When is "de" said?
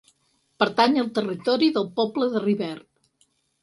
2.35-2.45